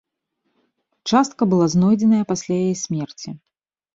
[1.11, 3.29] Частка была знойдзеная пасля яе смерці.